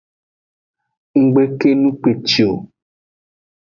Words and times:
Ng 1.17 1.27
gbe 1.33 1.43
kenu 1.59 1.89
kpeci 1.99 2.41
o. 2.51 2.53